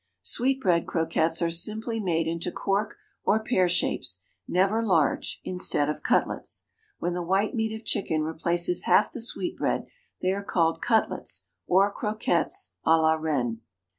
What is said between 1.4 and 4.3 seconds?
are simply made into cork or pear shapes,